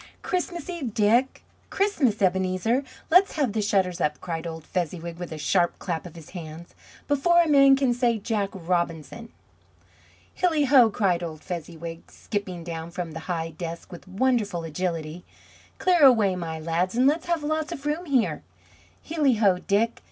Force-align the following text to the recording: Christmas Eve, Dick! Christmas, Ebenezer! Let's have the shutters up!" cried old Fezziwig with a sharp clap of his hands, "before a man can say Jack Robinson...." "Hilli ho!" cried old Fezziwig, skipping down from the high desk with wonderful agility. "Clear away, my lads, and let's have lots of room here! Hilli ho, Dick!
Christmas 0.23 0.67
Eve, 0.67 0.95
Dick! 0.95 1.43
Christmas, 1.69 2.23
Ebenezer! 2.23 2.83
Let's 3.11 3.33
have 3.33 3.53
the 3.53 3.61
shutters 3.61 4.01
up!" 4.01 4.19
cried 4.19 4.47
old 4.47 4.63
Fezziwig 4.65 5.19
with 5.19 5.31
a 5.31 5.37
sharp 5.37 5.77
clap 5.77 6.07
of 6.07 6.15
his 6.15 6.31
hands, 6.31 6.73
"before 7.07 7.43
a 7.43 7.47
man 7.47 7.75
can 7.75 7.93
say 7.93 8.17
Jack 8.17 8.49
Robinson...." 8.51 9.29
"Hilli 10.35 10.65
ho!" 10.65 10.89
cried 10.89 11.21
old 11.21 11.43
Fezziwig, 11.43 12.09
skipping 12.09 12.63
down 12.63 12.89
from 12.89 13.11
the 13.11 13.19
high 13.29 13.51
desk 13.51 13.91
with 13.91 14.07
wonderful 14.07 14.63
agility. 14.63 15.23
"Clear 15.77 16.01
away, 16.03 16.35
my 16.35 16.59
lads, 16.59 16.95
and 16.95 17.05
let's 17.05 17.27
have 17.27 17.43
lots 17.43 17.71
of 17.71 17.85
room 17.85 18.05
here! 18.05 18.41
Hilli 19.07 19.35
ho, 19.37 19.59
Dick! 19.59 19.99